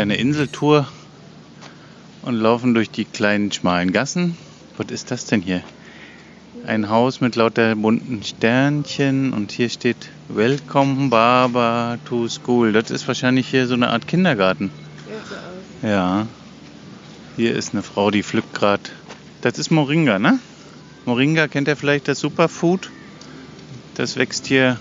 Kleine 0.00 0.16
Inseltour 0.16 0.88
und 2.22 2.34
laufen 2.34 2.72
durch 2.72 2.88
die 2.88 3.04
kleinen 3.04 3.52
schmalen 3.52 3.92
Gassen. 3.92 4.34
Was 4.78 4.90
ist 4.90 5.10
das 5.10 5.26
denn 5.26 5.42
hier? 5.42 5.62
Ein 6.66 6.88
Haus 6.88 7.20
mit 7.20 7.36
lauter 7.36 7.76
bunten 7.76 8.22
Sternchen 8.22 9.34
und 9.34 9.52
hier 9.52 9.68
steht 9.68 10.08
Welcome 10.28 11.10
Baba 11.10 11.98
to 12.06 12.26
School. 12.28 12.72
Das 12.72 12.90
ist 12.90 13.06
wahrscheinlich 13.08 13.48
hier 13.48 13.66
so 13.66 13.74
eine 13.74 13.90
Art 13.90 14.08
Kindergarten. 14.08 14.70
Ja. 15.82 16.26
Hier 17.36 17.54
ist 17.54 17.74
eine 17.74 17.82
Frau, 17.82 18.10
die 18.10 18.22
pflückt 18.22 18.54
gerade. 18.54 18.84
Das 19.42 19.58
ist 19.58 19.70
Moringa, 19.70 20.18
ne? 20.18 20.38
Moringa 21.04 21.46
kennt 21.46 21.68
ihr 21.68 21.76
vielleicht 21.76 22.08
das 22.08 22.20
Superfood. 22.20 22.90
Das 23.96 24.16
wächst 24.16 24.46
hier 24.46 24.80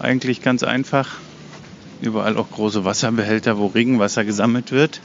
eigentlich 0.00 0.42
ganz 0.42 0.64
einfach. 0.64 1.18
Überall 2.00 2.36
auch 2.36 2.50
große 2.50 2.84
Wasserbehälter, 2.84 3.58
wo 3.58 3.66
Regenwasser 3.66 4.24
gesammelt 4.24 4.70
wird. 4.70 5.00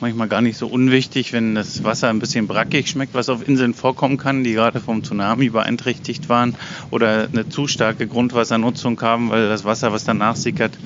Manchmal 0.00 0.28
gar 0.28 0.42
nicht 0.42 0.56
so 0.56 0.68
unwichtig, 0.68 1.32
wenn 1.32 1.56
das 1.56 1.82
Wasser 1.82 2.08
ein 2.08 2.20
bisschen 2.20 2.46
brackig 2.46 2.88
schmeckt, 2.88 3.14
was 3.14 3.28
auf 3.28 3.46
Inseln 3.46 3.74
vorkommen 3.74 4.16
kann, 4.16 4.44
die 4.44 4.52
gerade 4.52 4.80
vom 4.80 5.02
Tsunami 5.02 5.48
beeinträchtigt 5.48 6.28
waren 6.28 6.54
oder 6.92 7.28
eine 7.32 7.48
zu 7.48 7.66
starke 7.66 8.06
Grundwassernutzung 8.06 9.00
haben, 9.00 9.30
weil 9.30 9.48
das 9.48 9.64
Wasser, 9.64 9.92
was 9.92 10.04
danach 10.04 10.36
sickert, 10.36 10.78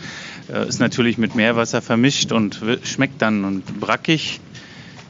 äh, 0.51 0.67
ist 0.67 0.81
natürlich 0.81 1.19
mit 1.19 1.35
Meerwasser 1.35 1.83
vermischt 1.83 2.33
und 2.33 2.61
schmeckt 2.85 3.21
dann 3.21 3.63
brackig. 3.81 4.41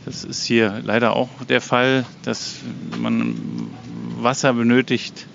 Das 0.05 0.25
ist 0.25 0.45
hier 0.45 0.81
leider 0.83 1.15
auch 1.15 1.29
der 1.49 1.61
Fall, 1.61 2.05
dass 2.25 2.57
man 2.99 3.37
Wasser 4.19 4.53
benötigt, 4.53 5.29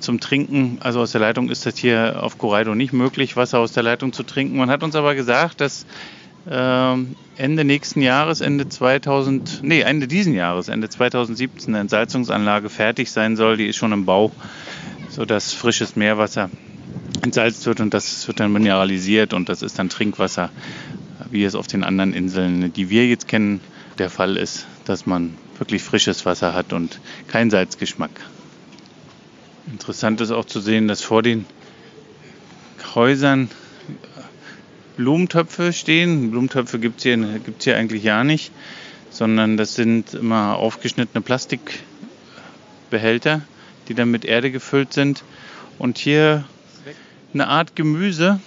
zum 0.00 0.20
Trinken, 0.20 0.78
also 0.80 1.00
aus 1.00 1.12
der 1.12 1.20
Leitung 1.20 1.50
ist 1.50 1.66
das 1.66 1.76
hier 1.76 2.22
auf 2.22 2.38
Coraido 2.38 2.74
nicht 2.74 2.92
möglich, 2.92 3.36
Wasser 3.36 3.58
aus 3.58 3.72
der 3.72 3.82
Leitung 3.82 4.12
zu 4.12 4.22
trinken. 4.22 4.56
Man 4.56 4.70
hat 4.70 4.82
uns 4.82 4.94
aber 4.96 5.14
gesagt, 5.14 5.60
dass 5.60 5.86
ähm, 6.50 7.16
Ende 7.36 7.64
nächsten 7.64 8.02
Jahres, 8.02 8.40
Ende 8.40 8.68
2000, 8.68 9.60
nee, 9.62 9.80
Ende 9.80 10.06
diesen 10.06 10.34
Jahres, 10.34 10.68
Ende 10.68 10.88
2017 10.88 11.74
eine 11.74 11.80
Entsalzungsanlage 11.80 12.68
fertig 12.68 13.10
sein 13.10 13.36
soll. 13.36 13.56
Die 13.56 13.66
ist 13.66 13.76
schon 13.76 13.92
im 13.92 14.04
Bau, 14.04 14.30
sodass 15.08 15.52
frisches 15.52 15.96
Meerwasser 15.96 16.50
entsalzt 17.22 17.66
wird 17.66 17.80
und 17.80 17.94
das 17.94 18.26
wird 18.28 18.40
dann 18.40 18.52
mineralisiert 18.52 19.32
und 19.32 19.48
das 19.48 19.62
ist 19.62 19.78
dann 19.78 19.88
Trinkwasser, 19.88 20.50
wie 21.30 21.44
es 21.44 21.54
auf 21.54 21.66
den 21.66 21.82
anderen 21.82 22.12
Inseln, 22.12 22.72
die 22.72 22.90
wir 22.90 23.06
jetzt 23.06 23.28
kennen, 23.28 23.60
der 23.98 24.10
Fall 24.10 24.36
ist, 24.36 24.66
dass 24.84 25.06
man 25.06 25.34
wirklich 25.58 25.82
frisches 25.82 26.26
Wasser 26.26 26.52
hat 26.52 26.72
und 26.72 27.00
keinen 27.28 27.50
Salzgeschmack. 27.50 28.10
Interessant 29.70 30.20
ist 30.20 30.30
auch 30.30 30.44
zu 30.44 30.60
sehen, 30.60 30.88
dass 30.88 31.00
vor 31.00 31.22
den 31.22 31.46
Häusern 32.94 33.48
Blumentöpfe 34.96 35.72
stehen. 35.72 36.30
Blumentöpfe 36.30 36.78
gibt 36.78 36.98
es 36.98 37.04
hier, 37.04 37.40
hier 37.58 37.76
eigentlich 37.76 38.04
ja 38.04 38.24
nicht, 38.24 38.52
sondern 39.10 39.56
das 39.56 39.74
sind 39.74 40.14
immer 40.14 40.56
aufgeschnittene 40.56 41.22
Plastikbehälter, 41.22 43.42
die 43.88 43.94
dann 43.94 44.10
mit 44.10 44.24
Erde 44.24 44.50
gefüllt 44.50 44.92
sind. 44.92 45.24
Und 45.78 45.98
hier 45.98 46.44
eine 47.32 47.48
Art 47.48 47.74
Gemüse. 47.74 48.40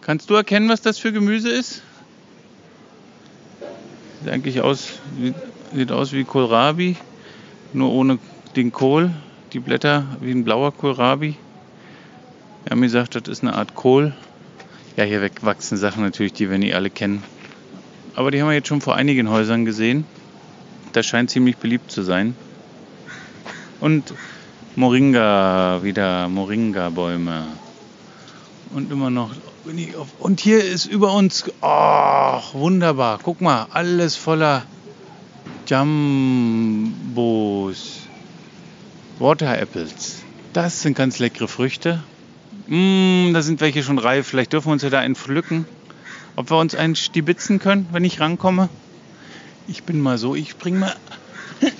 Kannst 0.00 0.30
du 0.30 0.34
erkennen, 0.34 0.68
was 0.68 0.80
das 0.80 0.98
für 0.98 1.12
Gemüse 1.12 1.50
ist? 1.50 1.82
Sieht 4.20 4.32
eigentlich 4.32 4.60
aus, 4.62 4.98
sieht 5.74 5.92
aus 5.92 6.12
wie 6.12 6.24
Kohlrabi, 6.24 6.96
nur 7.72 7.92
ohne 7.92 8.18
den 8.56 8.72
Kohl 8.72 9.12
die 9.52 9.60
Blätter 9.60 10.04
wie 10.20 10.30
ein 10.30 10.44
blauer 10.44 10.72
Kohlrabi. 10.72 11.36
Wir 12.64 12.70
haben 12.70 12.82
gesagt, 12.82 13.14
das 13.14 13.28
ist 13.28 13.42
eine 13.42 13.54
Art 13.54 13.74
Kohl. 13.74 14.14
Ja, 14.96 15.04
hier 15.04 15.28
wachsen 15.42 15.76
Sachen 15.76 16.02
natürlich, 16.02 16.32
die 16.32 16.50
wir 16.50 16.58
nicht 16.58 16.74
alle 16.74 16.90
kennen. 16.90 17.22
Aber 18.14 18.30
die 18.30 18.40
haben 18.40 18.48
wir 18.48 18.54
jetzt 18.54 18.68
schon 18.68 18.80
vor 18.80 18.96
einigen 18.96 19.30
Häusern 19.30 19.64
gesehen. 19.64 20.04
Das 20.92 21.06
scheint 21.06 21.30
ziemlich 21.30 21.56
beliebt 21.56 21.90
zu 21.90 22.02
sein. 22.02 22.34
Und 23.80 24.12
Moringa, 24.76 25.82
wieder 25.82 26.28
Moringa-Bäume. 26.28 27.44
Und 28.74 28.92
immer 28.92 29.10
noch. 29.10 29.30
Und 30.18 30.40
hier 30.40 30.64
ist 30.64 30.86
über 30.86 31.12
uns. 31.12 31.44
Oh, 31.60 32.40
wunderbar. 32.52 33.18
Guck 33.22 33.40
mal, 33.40 33.66
alles 33.70 34.16
voller 34.16 34.64
Jumbos. 35.66 36.80
Water 39.20 39.58
Apples. 39.58 40.22
Das 40.54 40.80
sind 40.80 40.96
ganz 40.96 41.18
leckere 41.18 41.46
Früchte. 41.46 42.02
Mm, 42.68 43.34
da 43.34 43.42
sind 43.42 43.60
welche 43.60 43.82
schon 43.82 43.98
reif. 43.98 44.26
Vielleicht 44.26 44.54
dürfen 44.54 44.68
wir 44.68 44.72
uns 44.72 44.82
ja 44.82 44.88
da 44.88 44.98
einen 44.98 45.14
pflücken. 45.14 45.66
Ob 46.36 46.50
wir 46.50 46.56
uns 46.56 46.74
einen 46.74 46.96
stibitzen 46.96 47.58
können, 47.58 47.86
wenn 47.92 48.02
ich 48.02 48.18
rankomme? 48.18 48.70
Ich 49.68 49.82
bin 49.82 50.00
mal 50.00 50.16
so, 50.16 50.34
ich 50.34 50.56
bring 50.56 50.78
mal. 50.78 50.96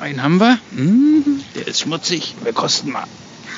Einen 0.00 0.22
haben 0.22 0.38
wir. 0.38 0.58
Mm, 0.70 1.40
der 1.56 1.66
ist 1.66 1.80
schmutzig. 1.80 2.36
Wir 2.44 2.52
kosten 2.52 2.92
mal. 2.92 3.06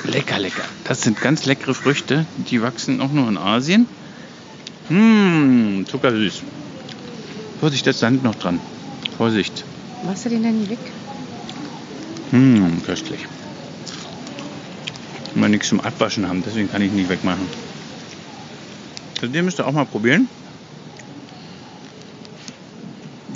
Lecker, 0.04 0.38
lecker. 0.38 0.64
Das 0.84 1.02
sind 1.02 1.20
ganz 1.20 1.44
leckere 1.44 1.74
Früchte. 1.74 2.24
Die 2.50 2.62
wachsen 2.62 3.02
auch 3.02 3.12
nur 3.12 3.28
in 3.28 3.36
Asien. 3.36 3.86
Mmh, 4.88 5.84
zuckersüß. 5.86 6.42
Vorsicht, 7.60 7.86
da 7.86 7.90
ist 7.90 7.98
Sand 7.98 8.24
noch 8.24 8.36
dran. 8.36 8.60
Vorsicht. 9.18 9.64
Machst 10.04 10.24
du 10.24 10.30
den 10.30 10.42
denn 10.42 10.70
weg? 10.70 10.78
Mmh, 12.30 12.82
köstlich. 12.84 13.20
Immer 15.34 15.48
nichts 15.48 15.68
zum 15.68 15.80
Abwaschen 15.80 16.28
haben, 16.28 16.42
deswegen 16.44 16.70
kann 16.70 16.82
ich 16.82 16.92
nicht 16.92 17.08
wegmachen. 17.08 17.46
Also 19.20 19.32
den 19.32 19.44
müsst 19.44 19.58
ihr 19.58 19.66
auch 19.66 19.72
mal 19.72 19.86
probieren. 19.86 20.28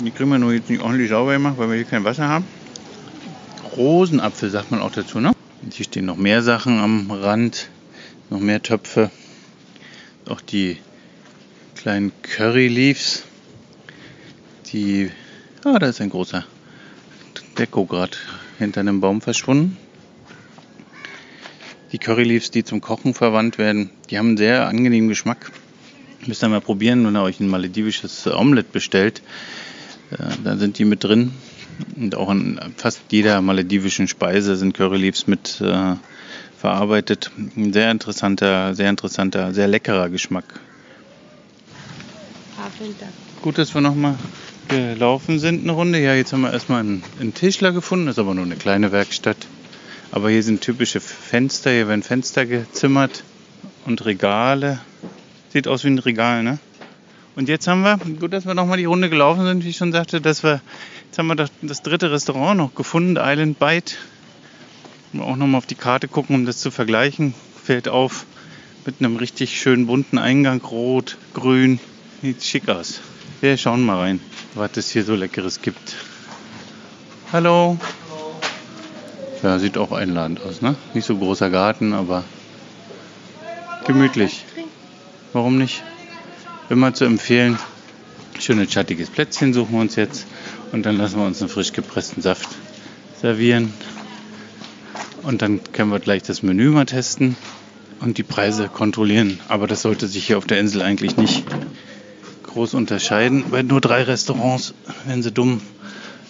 Die 0.01 0.11
kriegen 0.11 0.29
wir 0.29 0.37
nur 0.37 0.53
jetzt 0.53 0.69
nicht 0.69 0.81
ordentlich 0.81 1.09
sauber 1.09 1.33
gemacht, 1.33 1.55
weil 1.57 1.69
wir 1.69 1.75
hier 1.75 1.85
kein 1.85 2.03
Wasser 2.03 2.27
haben. 2.27 2.45
Rosenapfel 3.75 4.49
sagt 4.49 4.69
man 4.69 4.81
auch 4.81 4.91
dazu, 4.91 5.19
ne? 5.19 5.33
Und 5.61 5.73
hier 5.73 5.85
stehen 5.85 6.05
noch 6.05 6.17
mehr 6.17 6.43
Sachen 6.43 6.79
am 6.79 7.09
Rand, 7.09 7.69
noch 8.29 8.39
mehr 8.39 8.61
Töpfe. 8.61 9.09
Auch 10.27 10.41
die 10.41 10.77
kleinen 11.75 12.11
Curry 12.21 12.67
Leaves. 12.67 13.23
Die, 14.71 15.09
ah, 15.63 15.79
da 15.79 15.87
ist 15.87 16.01
ein 16.01 16.09
großer 16.09 16.45
Deko 17.57 17.85
gerade 17.85 18.17
hinter 18.59 18.81
einem 18.81 19.01
Baum 19.01 19.21
verschwunden. 19.21 19.77
Die 21.91 21.99
Curry 21.99 22.23
Leaves, 22.23 22.49
die 22.49 22.63
zum 22.63 22.81
Kochen 22.81 23.13
verwandt 23.13 23.57
werden, 23.57 23.91
die 24.09 24.17
haben 24.17 24.29
einen 24.29 24.37
sehr 24.37 24.67
angenehmen 24.67 25.09
Geschmack. 25.09 25.51
Müsst 26.25 26.43
ihr 26.43 26.49
mal 26.49 26.61
probieren, 26.61 27.05
wenn 27.05 27.15
ihr 27.15 27.21
euch 27.21 27.39
ein 27.39 27.49
maledivisches 27.49 28.25
Omelette 28.27 28.69
bestellt. 28.71 29.21
Äh, 30.11 30.17
Da 30.43 30.57
sind 30.57 30.79
die 30.79 30.85
mit 30.85 31.03
drin. 31.03 31.33
Und 31.95 32.15
auch 32.15 32.29
in 32.31 32.59
fast 32.77 33.01
jeder 33.11 33.41
maledivischen 33.41 34.07
Speise 34.07 34.55
sind 34.55 34.73
Curry 34.73 34.97
Leaves 34.97 35.27
mit 35.27 35.59
äh, 35.61 35.95
verarbeitet. 36.57 37.31
Ein 37.57 37.73
sehr 37.73 37.91
interessanter, 37.91 38.73
sehr 38.73 38.89
interessanter, 38.89 39.53
sehr 39.53 39.67
leckerer 39.67 40.09
Geschmack. 40.09 40.45
Ah. 42.57 42.69
Gut, 43.41 43.57
dass 43.57 43.73
wir 43.73 43.81
nochmal 43.81 44.15
gelaufen 44.67 45.39
sind 45.39 45.63
eine 45.63 45.71
Runde. 45.71 45.99
Ja, 45.99 46.15
jetzt 46.15 46.33
haben 46.33 46.41
wir 46.41 46.53
erstmal 46.53 46.81
einen, 46.81 47.03
einen 47.19 47.33
Tischler 47.33 47.71
gefunden. 47.71 48.05
Das 48.05 48.15
ist 48.15 48.19
aber 48.19 48.33
nur 48.33 48.45
eine 48.45 48.55
kleine 48.55 48.91
Werkstatt. 48.91 49.37
Aber 50.11 50.29
hier 50.29 50.43
sind 50.43 50.61
typische 50.61 50.99
Fenster. 50.99 51.71
Hier 51.71 51.87
werden 51.87 52.03
Fenster 52.03 52.45
gezimmert 52.45 53.23
und 53.85 54.05
Regale. 54.05 54.79
Sieht 55.51 55.67
aus 55.67 55.83
wie 55.83 55.89
ein 55.89 55.99
Regal, 55.99 56.43
ne? 56.43 56.59
Und 57.35 57.49
jetzt 57.49 57.67
haben 57.67 57.81
wir, 57.81 57.97
gut, 58.19 58.31
dass 58.31 58.45
wir 58.45 58.53
nochmal 58.53 58.77
die 58.77 58.85
Runde 58.85 59.09
gelaufen 59.09 59.43
sind, 59.45 59.63
wie 59.63 59.69
ich 59.69 59.77
schon 59.77 59.91
sagte, 59.91 60.21
dass 60.21 60.43
wir, 60.43 60.61
jetzt 61.05 61.17
haben 61.17 61.27
wir 61.27 61.35
das, 61.35 61.49
das 61.61 61.81
dritte 61.81 62.11
Restaurant 62.11 62.57
noch 62.57 62.75
gefunden, 62.75 63.17
Island 63.19 63.57
Bite. 63.57 63.95
Mal 65.13 65.23
auch 65.23 65.35
nochmal 65.35 65.57
auf 65.57 65.65
die 65.65 65.75
Karte 65.75 66.07
gucken, 66.07 66.35
um 66.35 66.45
das 66.45 66.59
zu 66.59 66.69
vergleichen. 66.69 67.33
Fällt 67.63 67.87
auf, 67.87 68.25
Mit 68.85 68.95
einem 68.99 69.15
richtig 69.15 69.59
schönen 69.59 69.87
bunten 69.87 70.17
Eingang, 70.17 70.61
rot, 70.61 71.17
grün. 71.33 71.79
Sieht 72.21 72.43
schick 72.43 72.69
aus. 72.69 72.99
Wir 73.41 73.57
schauen 73.57 73.83
mal 73.83 73.97
rein, 73.97 74.19
was 74.55 74.71
es 74.75 74.91
hier 74.91 75.03
so 75.03 75.15
Leckeres 75.15 75.61
gibt. 75.61 75.95
Hallo. 77.31 77.77
Ja, 79.41 79.59
sieht 79.59 79.77
auch 79.77 79.91
einladend 79.91 80.41
aus, 80.41 80.61
ne? 80.61 80.75
Nicht 80.93 81.05
so 81.05 81.17
großer 81.17 81.49
Garten, 81.49 81.93
aber 81.93 82.23
gemütlich. 83.85 84.45
Warum 85.33 85.57
nicht? 85.57 85.83
Immer 86.69 86.93
zu 86.93 87.05
empfehlen. 87.05 87.57
Schönes 88.39 88.71
schattiges 88.71 89.09
Plätzchen 89.09 89.53
suchen 89.53 89.73
wir 89.73 89.81
uns 89.81 89.95
jetzt 89.95 90.25
und 90.71 90.85
dann 90.85 90.97
lassen 90.97 91.17
wir 91.17 91.25
uns 91.25 91.41
einen 91.41 91.49
frisch 91.49 91.73
gepressten 91.73 92.21
Saft 92.21 92.49
servieren. 93.21 93.73
Und 95.23 95.41
dann 95.41 95.61
können 95.71 95.91
wir 95.91 95.99
gleich 95.99 96.23
das 96.23 96.43
Menü 96.43 96.69
mal 96.69 96.85
testen 96.85 97.35
und 98.01 98.17
die 98.17 98.23
Preise 98.23 98.69
kontrollieren. 98.69 99.39
Aber 99.47 99.67
das 99.67 99.81
sollte 99.81 100.07
sich 100.07 100.27
hier 100.27 100.37
auf 100.37 100.45
der 100.45 100.59
Insel 100.59 100.81
eigentlich 100.81 101.17
nicht 101.17 101.45
groß 102.53 102.75
unterscheiden. 102.75 103.45
Bei 103.51 103.63
nur 103.63 103.81
drei 103.81 104.03
Restaurants 104.03 104.73
wären 105.05 105.23
sie 105.23 105.31
dumm, 105.31 105.61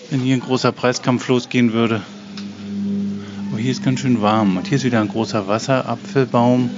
wenn 0.09 0.21
hier 0.21 0.35
ein 0.35 0.39
großer 0.39 0.71
Preiskampf 0.71 1.27
losgehen 1.27 1.73
würde. 1.73 2.01
Aber 3.51 3.59
hier 3.59 3.71
ist 3.71 3.83
ganz 3.83 3.99
schön 3.99 4.21
warm. 4.21 4.57
Und 4.57 4.67
hier 4.67 4.77
ist 4.77 4.83
wieder 4.83 5.01
ein 5.01 5.09
großer 5.09 5.47
Wasserapfelbaum. 5.47 6.69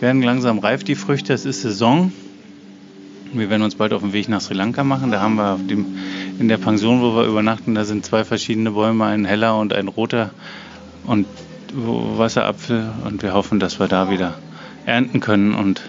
Werden 0.00 0.22
langsam 0.22 0.58
reif 0.58 0.84
die 0.84 0.94
Früchte. 0.94 1.32
Es 1.32 1.44
ist 1.44 1.62
Saison. 1.62 2.12
Wir 3.32 3.50
werden 3.50 3.62
uns 3.62 3.74
bald 3.74 3.92
auf 3.92 4.02
den 4.02 4.12
Weg 4.12 4.28
nach 4.28 4.40
Sri 4.40 4.54
Lanka 4.54 4.84
machen. 4.84 5.10
Da 5.10 5.20
haben 5.20 5.36
wir 5.36 5.58
in 6.38 6.48
der 6.48 6.58
Pension, 6.58 7.00
wo 7.02 7.16
wir 7.16 7.24
übernachten, 7.24 7.74
da 7.74 7.84
sind 7.84 8.04
zwei 8.04 8.24
verschiedene 8.24 8.70
Bäume, 8.72 9.06
ein 9.06 9.24
heller 9.24 9.58
und 9.58 9.72
ein 9.72 9.88
roter 9.88 10.30
und 11.04 11.26
Wasserapfel. 11.74 12.90
Und 13.04 13.22
wir 13.22 13.32
hoffen, 13.32 13.58
dass 13.58 13.80
wir 13.80 13.88
da 13.88 14.10
wieder 14.10 14.38
ernten 14.86 15.20
können 15.20 15.54
und 15.54 15.82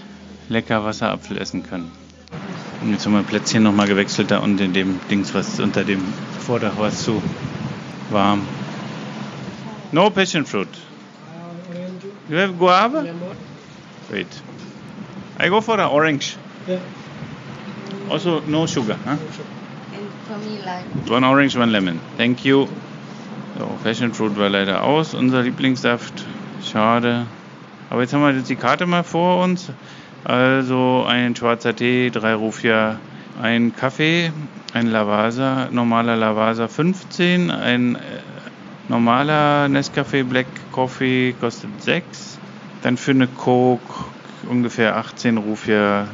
lecker 0.49 0.83
Wasserapfel 0.83 1.37
essen 1.37 1.63
können. 1.63 1.91
Und 2.81 2.91
jetzt 2.91 3.05
haben 3.05 3.13
wir 3.13 3.23
Plätzchen 3.23 3.63
nochmal 3.63 3.87
gewechselt 3.87 4.31
da 4.31 4.39
unten 4.39 4.63
in 4.63 4.73
dem 4.73 4.99
Dings, 5.09 5.33
was 5.33 5.59
unter 5.59 5.83
dem 5.83 6.01
Vordach 6.39 6.77
war 6.77 6.87
es 6.87 7.03
zu 7.03 7.21
warm. 8.09 8.41
No 9.91 10.09
passion 10.09 10.45
fruit. 10.45 10.69
You 12.29 12.37
have 12.37 12.53
guava? 12.53 13.03
Wait. 14.09 14.27
I 15.39 15.49
go 15.49 15.61
for 15.61 15.79
an 15.79 15.89
orange. 15.89 16.37
Also 18.09 18.41
no 18.47 18.67
sugar, 18.67 18.97
huh? 19.05 19.11
And 19.11 19.19
for 20.27 20.37
me, 20.37 20.59
like, 20.65 21.09
One 21.09 21.23
orange, 21.23 21.57
one 21.57 21.71
lemon. 21.71 21.99
Thank 22.17 22.45
you. 22.45 22.67
So, 23.57 23.65
Passion 23.83 24.13
Fruit 24.13 24.37
war 24.37 24.49
leider 24.49 24.83
aus, 24.83 25.13
unser 25.13 25.41
Lieblingssaft. 25.41 26.25
Schade. 26.63 27.25
Aber 27.89 28.01
jetzt 28.01 28.13
haben 28.13 28.21
wir 28.21 28.31
jetzt 28.31 28.49
die 28.49 28.55
Karte 28.55 28.85
mal 28.85 29.03
vor 29.03 29.43
uns. 29.43 29.71
Also 30.23 31.05
ein 31.07 31.35
schwarzer 31.35 31.75
Tee, 31.75 32.09
drei 32.09 32.33
Rufia, 32.33 32.99
ein 33.41 33.75
Kaffee, 33.75 34.31
ein 34.73 34.87
Lavasa, 34.87 35.69
normaler 35.71 36.15
Lavasa 36.15 36.67
15, 36.67 37.49
ein 37.49 37.95
äh, 37.95 37.99
normaler 38.89 39.67
Nescafé 39.67 40.23
Black 40.23 40.47
Coffee 40.71 41.33
kostet 41.39 41.69
6. 41.81 42.37
Dann 42.81 42.97
für 42.97 43.11
eine 43.11 43.27
Coke 43.27 43.81
ungefähr 44.49 44.97
18 44.97 45.37
Rufia. 45.37 46.07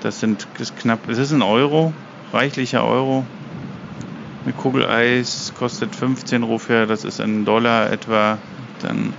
Das 0.00 0.20
sind 0.20 0.46
ist 0.58 0.78
knapp, 0.78 1.08
es 1.08 1.18
ist 1.18 1.32
ein 1.32 1.42
Euro, 1.42 1.92
reichlicher 2.32 2.84
Euro. 2.84 3.26
Eine 4.44 4.54
Kugel 4.54 4.86
Eis 4.86 5.52
kostet 5.58 5.94
15 5.94 6.42
Rufia, 6.42 6.86
das 6.86 7.04
ist 7.04 7.20
ein 7.20 7.44
Dollar 7.44 7.92
etwa. 7.92 8.38
Dann 8.80 9.12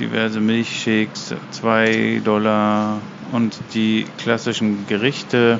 diverse 0.00 0.40
Milchshakes, 0.40 1.34
2 1.50 2.20
Dollar. 2.24 3.00
Und 3.32 3.58
die 3.74 4.06
klassischen 4.18 4.86
Gerichte. 4.86 5.58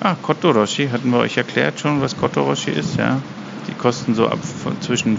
Ah, 0.00 0.14
Kotoroshi, 0.20 0.88
hatten 0.88 1.10
wir 1.10 1.18
euch 1.18 1.36
erklärt 1.38 1.80
schon, 1.80 2.00
was 2.00 2.16
Kotoroshi 2.16 2.70
ist, 2.70 2.96
ja. 2.98 3.20
Die 3.66 3.72
kosten 3.72 4.14
so 4.14 4.28
ab 4.28 4.38
zwischen 4.80 5.18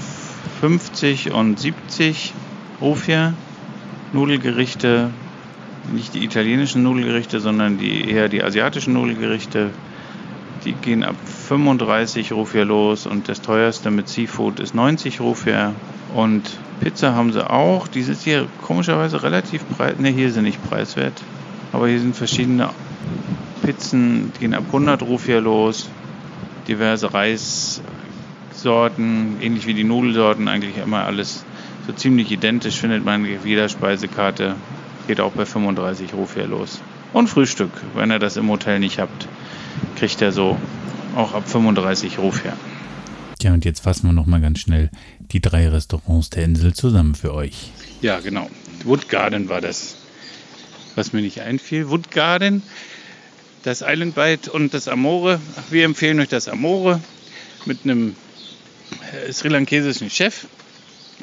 50 0.62 1.32
und 1.32 1.60
70 1.60 2.34
Rufia. 2.82 3.34
Nudelgerichte, 4.14 5.12
nicht 5.92 6.14
die 6.14 6.24
italienischen 6.24 6.84
Nudelgerichte, 6.84 7.40
sondern 7.40 7.78
die 7.78 8.10
eher 8.10 8.30
die 8.30 8.44
asiatischen 8.44 8.94
Nudelgerichte. 8.94 9.70
Die 10.66 10.74
gehen 10.74 11.04
ab 11.04 11.16
35 11.48 12.32
Rufia 12.32 12.64
los 12.64 13.06
und 13.08 13.30
das 13.30 13.42
teuerste 13.42 13.92
mit 13.92 14.10
Seafood 14.10 14.60
ist 14.60 14.76
90 14.76 15.22
Rufia. 15.22 15.74
Und 16.16 16.60
Pizza 16.80 17.14
haben 17.14 17.34
sie 17.34 17.50
auch. 17.50 17.88
Die 17.88 18.00
ist 18.00 18.24
hier 18.24 18.48
komischerweise 18.62 19.22
relativ 19.24 19.68
preiswert. 19.70 20.00
Ne, 20.00 20.10
hier 20.10 20.32
sind 20.32 20.44
nicht 20.46 20.64
preiswert. 20.70 21.22
Aber 21.72 21.88
hier 21.88 22.00
sind 22.00 22.16
verschiedene 22.16 22.70
Pizzen, 23.62 24.32
die 24.36 24.40
gehen 24.42 24.54
ab 24.54 24.64
100 24.68 25.02
Rufia 25.04 25.40
los. 25.40 25.90
Diverse 26.68 27.14
Reissorten, 27.14 27.82
ähnlich 29.42 29.68
wie 29.68 29.74
die 29.74 29.84
Nudelsorten, 29.84 30.48
eigentlich 30.48 30.78
immer 30.78 31.06
alles 31.06 31.44
so 31.88 31.94
ziemlich 31.94 32.32
identisch, 32.32 32.80
findet 32.80 33.04
man 33.04 33.24
auf 33.24 33.46
jeder 33.46 33.70
Speisekarte. 33.70 34.56
Geht 35.08 35.20
auch 35.20 35.32
bei 35.32 35.46
35 35.46 36.14
Rufia 36.14 36.46
los. 36.46 36.80
Und 37.14 37.28
Frühstück, 37.28 37.72
wenn 37.96 38.12
ihr 38.12 38.20
das 38.20 38.38
im 38.38 38.50
Hotel 38.50 38.80
nicht 38.80 39.00
habt, 39.00 39.28
kriegt 39.96 40.22
er 40.22 40.32
so 40.32 40.58
auch 41.16 41.34
ab 41.34 41.48
35 41.48 42.20
Rufia. 42.20 42.54
Tja, 43.40 43.54
und 43.54 43.64
jetzt 43.64 43.80
fassen 43.80 44.06
wir 44.06 44.12
nochmal 44.12 44.42
ganz 44.42 44.60
schnell 44.60 44.90
die 45.32 45.40
drei 45.40 45.70
Restaurants 45.70 46.30
der 46.30 46.44
Insel 46.44 46.74
zusammen 46.74 47.16
für 47.16 47.34
euch. 47.34 47.72
Ja, 48.02 48.20
genau. 48.20 48.50
Wood 48.84 49.08
Garden 49.08 49.48
war 49.48 49.62
das, 49.62 49.96
was 50.96 51.14
mir 51.14 51.22
nicht 51.22 51.40
einfiel. 51.40 51.90
Wood 51.90 52.12
Garden, 52.12 52.64
das 53.64 53.82
Island 53.82 54.16
Bite 54.16 54.52
und 54.52 54.74
das 54.74 54.90
Amore. 54.90 55.40
Wir 55.70 55.86
empfehlen 55.86 56.20
euch 56.20 56.28
das 56.28 56.50
Amore 56.50 57.00
mit 57.66 57.86
einem 57.86 58.18
äh, 59.26 59.32
sri 59.32 59.48
lankesischen 59.48 60.10
Chef. 60.10 60.48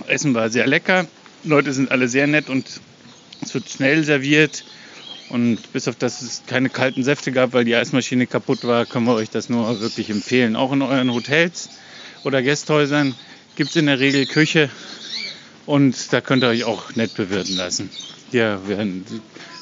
Essen 0.06 0.32
war 0.32 0.48
sehr 0.48 0.66
lecker. 0.66 1.06
Leute 1.44 1.74
sind 1.74 1.90
alle 1.90 2.08
sehr 2.08 2.26
nett 2.26 2.48
und 2.48 2.80
es 3.42 3.52
wird 3.52 3.68
schnell 3.68 4.04
serviert. 4.04 4.64
Und 5.28 5.70
bis 5.74 5.86
auf 5.86 5.96
das 5.96 6.22
es 6.22 6.44
keine 6.46 6.70
kalten 6.70 7.04
Säfte 7.04 7.30
gab, 7.30 7.52
weil 7.52 7.66
die 7.66 7.76
Eismaschine 7.76 8.26
kaputt 8.26 8.64
war, 8.64 8.86
können 8.86 9.04
wir 9.04 9.16
euch 9.16 9.28
das 9.28 9.50
nur 9.50 9.80
wirklich 9.80 10.08
empfehlen. 10.08 10.56
Auch 10.56 10.72
in 10.72 10.80
euren 10.80 11.12
Hotels 11.12 11.68
oder 12.26 12.43
Gästhäusern 12.43 13.14
gibt 13.55 13.70
es 13.70 13.76
in 13.76 13.87
der 13.87 14.00
Regel 14.00 14.26
Küche 14.26 14.69
und 15.64 16.12
da 16.12 16.20
könnt 16.20 16.43
ihr 16.43 16.49
euch 16.49 16.64
auch 16.64 16.96
nett 16.96 17.14
bewirten 17.14 17.56
lassen. 17.56 17.88
Hier 18.32 18.67
werden 18.67 19.06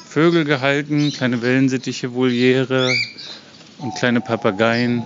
Vögel 0.09 0.45
gehalten, 0.45 1.13
kleine 1.13 1.43
Wellensittiche, 1.43 2.15
Voliere 2.15 2.91
und 3.77 3.95
kleine 3.95 4.19
Papageien 4.19 5.03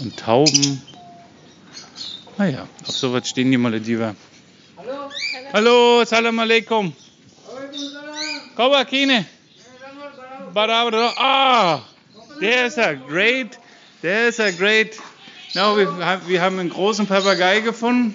und 0.00 0.16
Tauben. 0.16 0.80
Naja, 2.38 2.66
auf 2.86 2.96
sowas 2.96 3.28
stehen 3.28 3.50
die 3.50 3.58
Malediver. 3.58 4.16
Hello. 4.78 5.10
Hallo, 5.52 6.04
Salam 6.06 6.38
alaikum. 6.38 6.94
Waalaikumsalam. 7.46 8.56
Koba 8.56 8.84
Kine. 8.86 9.26
Selamat 9.58 10.54
Barabar. 10.54 11.12
Ah, 11.18 11.82
there's 12.40 12.78
a 12.78 12.94
great, 12.94 13.58
there's 14.00 14.40
a 14.40 14.50
great. 14.52 14.98
No, 15.54 15.76
wir, 15.76 15.86
haben- 16.04 16.22
wir 16.28 16.40
haben 16.42 16.58
einen 16.58 16.70
großen 16.70 17.06
Papagei 17.06 17.60
gefunden. 17.60 18.14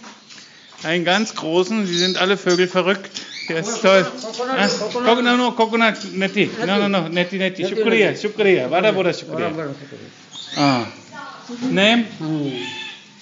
Einen 0.83 1.05
ganz 1.05 1.35
großen. 1.35 1.85
Die 1.85 1.93
sind 1.97 2.17
alle 2.17 2.37
Vögel 2.37 2.67
verrückt. 2.67 3.09
Der 3.49 3.59
ist 3.59 3.81
toll. 3.81 4.05
Ah, 4.57 4.67
Coconut, 4.67 5.23
no, 5.23 5.37
no, 5.37 5.51
coconut, 5.51 5.95
netti. 6.13 6.49
No, 6.65 6.77
no, 6.77 6.87
no, 6.87 7.09
netti, 7.09 7.37
netti. 7.37 7.65
Shukriya, 7.67 8.15
shukriya. 8.15 8.69
Vada 8.69 8.91
boda 8.91 9.13
shukriya. 9.13 9.51
Ah. 10.57 10.85
Name? 11.69 12.05
Hmm. 12.19 12.51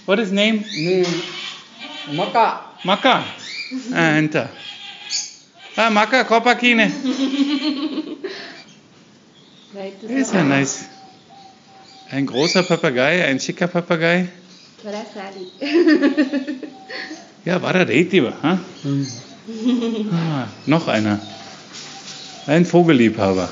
What 0.05 0.19
is 0.19 0.31
name? 0.31 0.63
Ni 0.77 1.05
Maka. 2.13 2.61
Maka. 2.83 3.23
Ah, 3.93 4.17
enter. 4.17 4.49
Ah, 5.77 5.89
Maka, 5.89 6.23
Kopa 6.25 6.55
Kine. 6.55 6.91
right 9.73 10.03
Ist 10.09 10.33
ja 10.33 10.43
nice. 10.43 10.85
Ein 12.11 12.25
großer 12.25 12.63
Papagei, 12.63 13.23
ein 13.25 13.39
schicker 13.39 13.67
Papagei. 13.67 14.27
Ja, 17.45 17.61
war 17.61 17.71
der 17.73 17.87
Retiber, 17.87 18.33
ha? 18.41 18.59
Hmm. 18.81 19.07
Ah, 20.11 20.47
noch 20.65 20.87
einer. 20.87 21.19
Ein 22.47 22.65
Vogelliebhaber. 22.65 23.49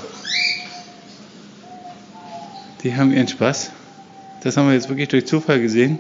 Die 2.84 2.96
haben 2.96 3.14
ihren 3.14 3.28
Spaß. 3.28 3.70
Das 4.44 4.58
haben 4.58 4.68
wir 4.68 4.74
jetzt 4.74 4.90
wirklich 4.90 5.10
durch 5.10 5.28
Zufall 5.28 5.60
gesehen. 5.62 6.00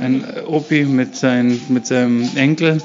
Ein 0.00 0.24
Opi 0.46 0.84
mit, 0.84 1.16
sein, 1.16 1.60
mit 1.68 1.86
seinem 1.86 2.28
Enkel. 2.36 2.78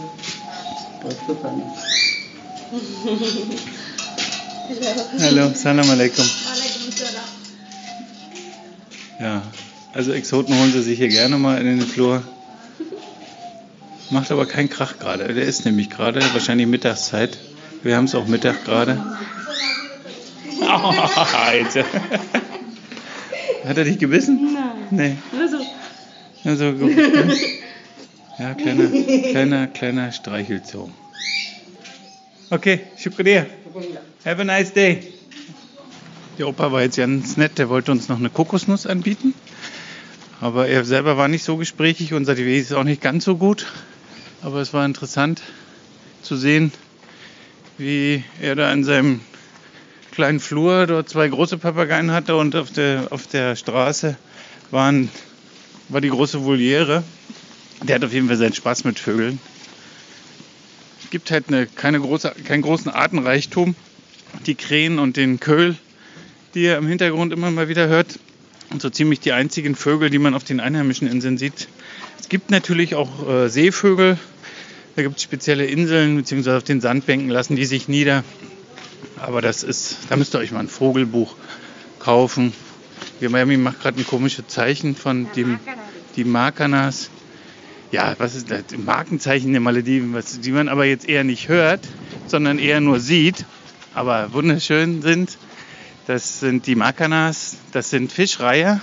Hallo, 5.20 5.52
Salam 5.54 5.90
alaikum. 5.90 6.26
Ja, 9.20 9.42
also 9.94 10.12
Exoten 10.12 10.58
holen 10.60 10.72
sie 10.72 10.82
sich 10.82 10.98
hier 10.98 11.08
gerne 11.08 11.38
mal 11.38 11.60
in 11.60 11.66
den 11.66 11.82
Flur. 11.82 12.24
Macht 14.10 14.32
aber 14.32 14.46
keinen 14.46 14.70
Krach 14.70 15.00
gerade. 15.00 15.34
Der 15.34 15.44
ist 15.44 15.66
nämlich 15.66 15.90
gerade 15.90 16.22
wahrscheinlich 16.34 16.68
Mittagszeit. 16.68 17.38
Wir 17.84 17.96
haben 17.98 18.06
es 18.06 18.16
auch 18.16 18.28
Mittag 18.28 18.64
gerade. 18.64 19.04
Oh, 20.62 20.94
jetzt. 21.54 21.78
Hat 23.66 23.78
er 23.78 23.84
dich 23.84 23.98
gebissen? 24.00 24.56
Nein. 24.92 25.18
Nee. 25.32 25.40
Also, 25.40 25.58
Also 26.44 26.72
gut. 26.74 26.96
Ja, 28.40 28.54
kleiner, 28.54 28.88
kleiner, 29.32 29.68
kleiner 29.68 30.12
Streichelzoo. 30.12 30.90
Okay, 32.50 32.82
Shukriya. 32.98 33.46
Have 34.24 34.42
a 34.42 34.46
nice 34.46 34.72
day. 34.72 35.02
Der 36.38 36.48
Opa 36.48 36.72
war 36.72 36.84
jetzt 36.84 36.98
ganz 36.98 37.36
nett, 37.38 37.58
der 37.58 37.68
wollte 37.68 37.92
uns 37.92 38.10
noch 38.10 38.20
eine 38.20 38.30
Kokosnuss 38.30 38.86
anbieten. 38.86 39.34
Aber 40.40 40.68
er 40.68 40.86
selber 40.86 41.18
war 41.18 41.28
nicht 41.28 41.44
so 41.44 41.58
gesprächig, 41.58 42.14
unser 42.14 42.36
DW 42.36 42.60
ist 42.60 42.74
auch 42.74 42.84
nicht 42.84 43.02
ganz 43.02 43.26
so 43.26 43.38
gut. 43.38 43.66
Aber 44.44 44.62
es 44.62 44.72
war 44.72 44.86
interessant 44.86 45.42
zu 46.22 46.36
sehen, 46.36 46.72
wie 47.80 48.24
er 48.40 48.56
da 48.56 48.72
in 48.72 48.84
seinem 48.84 49.22
kleinen 50.12 50.40
Flur 50.40 50.86
dort 50.86 51.10
zwei 51.10 51.28
große 51.28 51.58
Papageien 51.58 52.12
hatte 52.12 52.36
und 52.36 52.56
auf 52.56 52.72
der, 52.72 53.08
auf 53.10 53.26
der 53.26 53.56
Straße 53.56 54.16
waren, 54.70 55.10
war 55.90 56.02
die 56.02 56.10
große 56.10 56.46
Voliere. 56.46 57.04
Der 57.82 57.96
hat 57.96 58.04
auf 58.04 58.14
jeden 58.14 58.28
Fall 58.28 58.38
seinen 58.38 58.54
Spaß 58.54 58.84
mit 58.84 59.00
Vögeln. 59.00 59.40
Es 61.04 61.10
gibt 61.10 61.32
halt 61.32 61.46
eine, 61.48 61.66
keine 61.66 62.00
große, 62.00 62.32
keinen 62.46 62.62
großen 62.62 62.92
Artenreichtum. 62.92 63.76
Die 64.46 64.56
Krähen 64.56 65.00
und 65.00 65.18
den 65.18 65.40
Köhl, 65.40 65.78
die 66.58 66.64
ihr 66.64 66.78
im 66.78 66.88
Hintergrund 66.88 67.34
immer 67.34 67.52
mal 67.52 67.70
wieder 67.70 67.88
hört, 67.88 68.18
und 68.72 68.82
so 68.82 68.90
ziemlich 68.90 69.20
die 69.20 69.32
einzigen 69.32 69.76
Vögel, 69.76 70.10
die 70.10 70.18
man 70.18 70.34
auf 70.34 70.44
den 70.44 70.60
einheimischen 70.60 71.08
Inseln 71.08 71.38
sieht. 71.38 71.68
Es 72.20 72.30
gibt 72.30 72.50
natürlich 72.50 72.96
auch 72.96 73.30
äh, 73.30 73.48
Seevögel. 73.48 74.18
Da 74.96 75.04
gibt 75.04 75.18
es 75.18 75.24
spezielle 75.24 75.68
Inseln, 75.68 76.18
beziehungsweise 76.18 76.58
auf 76.58 76.64
den 76.64 76.82
Sandbänken 76.82 77.30
lassen 77.30 77.56
die 77.56 77.66
sich 77.66 77.88
nieder. 77.88 78.24
Aber 79.18 79.42
das 79.42 79.62
ist, 79.62 79.98
da 80.10 80.18
müsst 80.18 80.34
ihr 80.34 80.40
euch 80.40 80.52
mal 80.52 80.62
ein 80.62 80.68
Vogelbuch 80.68 81.36
kaufen. 82.00 82.54
Die 83.22 83.30
Miami 83.30 83.58
macht 83.58 83.80
gerade 83.80 84.00
ein 84.00 84.08
komisches 84.08 84.48
Zeichen 84.48 84.96
von 84.96 85.28
dem, 85.36 85.60
die 86.16 86.24
Makanas. 86.24 87.12
Ja, 87.92 88.16
was 88.18 88.34
ist 88.34 88.50
das? 88.50 88.64
Markenzeichen 88.84 89.52
der 89.52 89.62
Malediven, 89.62 90.16
was, 90.16 90.40
die 90.40 90.52
man 90.52 90.70
aber 90.70 90.86
jetzt 90.86 91.08
eher 91.08 91.24
nicht 91.24 91.50
hört, 91.50 91.88
sondern 92.26 92.58
eher 92.58 92.82
nur 92.82 93.00
sieht, 93.00 93.46
aber 93.94 94.34
wunderschön 94.34 95.04
sind. 95.04 95.38
Das 96.08 96.40
sind 96.40 96.68
die 96.68 96.76
Makanas, 96.76 97.58
das 97.74 97.90
sind 97.90 98.14
Fischreiher. 98.14 98.80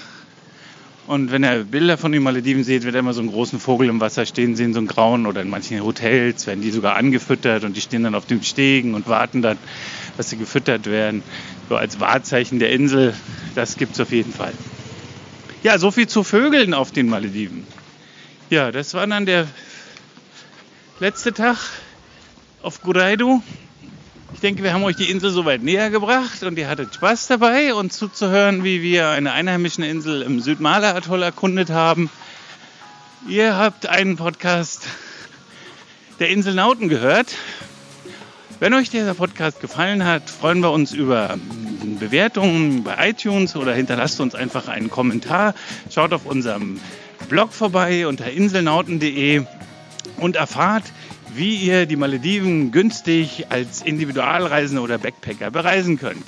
Und 1.07 1.33
wenn 1.33 1.43
ihr 1.43 1.65
Bilder 1.65 1.97
von 1.97 2.13
den 2.13 2.23
Malediven 2.23 2.65
seht, 2.65 2.85
wird 2.85 2.95
immer 2.95 3.15
so 3.15 3.23
einen 3.23 3.31
großen 3.31 3.59
Vogel 3.59 3.89
im 3.89 3.99
Wasser 3.99 4.27
stehen 4.27 4.57
sehen, 4.57 4.75
so 4.75 4.79
einen 4.79 4.89
grauen 4.89 5.25
oder 5.25 5.41
in 5.41 5.49
manchen 5.49 5.83
Hotels 5.83 6.47
werden 6.47 6.61
die 6.61 6.71
sogar 6.71 6.97
angefüttert 6.97 7.65
und 7.65 7.79
die 7.79 7.81
stehen 7.81 8.03
dann 8.03 8.15
auf 8.15 8.27
dem 8.27 8.43
Stegen 8.43 8.93
und 8.93 9.09
warten 9.09 9.41
dann, 9.41 9.57
dass 10.19 10.29
sie 10.29 10.37
gefüttert 10.37 10.85
werden. 10.85 11.23
So 11.71 11.77
als 11.77 11.99
Wahrzeichen 11.99 12.59
der 12.59 12.71
Insel, 12.73 13.15
das 13.55 13.79
gibt 13.79 13.95
es 13.95 14.01
auf 14.01 14.13
jeden 14.13 14.35
Fall. 14.35 14.53
Ja, 15.63 15.79
so 15.79 15.91
viel 15.91 16.07
zu 16.07 16.25
Vögeln 16.25 16.75
auf 16.75 16.93
den 16.93 17.09
Malediven. 17.09 17.67
Ja, 18.51 18.71
das 18.71 18.93
war 18.93 19.07
dann 19.07 19.25
der 19.25 19.49
letzte 21.01 21.33
Tag 21.33 21.57
auf 22.61 22.83
Guraidu. 22.83 23.43
Ich 24.35 24.41
denke, 24.41 24.65
wir 24.65 24.75
haben 24.75 24.83
euch 24.83 24.97
die 24.97 25.11
Insel 25.11 25.31
soweit 25.31 25.63
näher 25.63 25.91
gebracht 25.91 26.43
und 26.43 26.59
ihr 26.59 26.69
hattet 26.69 26.93
Spaß 26.93 27.29
dabei, 27.29 27.73
uns 27.73 27.97
zuzuhören, 27.97 28.65
wie 28.65 28.83
wir 28.83 29.11
eine 29.11 29.31
einheimische 29.33 29.87
Insel 29.87 30.23
im 30.23 30.41
Südmaler-Atoll 30.41 31.23
erkundet 31.23 31.71
haben. 31.71 32.11
Ihr 33.29 33.57
habt 33.57 33.87
einen 33.87 34.17
Podcast 34.17 34.89
der 36.19 36.31
Inselnauten 36.31 36.89
gehört. 36.89 37.37
Wenn 38.59 38.75
euch 38.75 38.91
dieser 38.91 39.15
Podcast 39.15 39.61
gefallen 39.61 40.05
hat, 40.05 40.29
freuen 40.29 40.61
wir 40.61 40.73
uns 40.73 40.93
über 40.93 41.39
Bewertungen 42.01 42.83
bei 42.83 43.11
iTunes 43.11 43.55
oder 43.55 43.73
hinterlasst 43.73 44.21
uns 44.21 44.35
einfach 44.35 44.67
einen 44.67 44.91
Kommentar. 44.91 45.55
Schaut 45.91 46.13
auf 46.13 46.27
unserem 46.27 46.81
Blog 47.29 47.53
vorbei 47.53 48.09
unter 48.09 48.29
inselnauten.de 48.29 49.45
und 50.17 50.35
erfahrt, 50.35 50.85
wie 51.37 51.57
ihr 51.57 51.87
die 51.87 51.97
Malediven 51.97 52.71
günstig 52.71 53.47
als 53.51 53.83
Individualreisende 53.83 54.83
oder 54.83 54.99
Backpacker 54.99 55.51
bereisen 55.51 55.99
könnt. 55.99 56.25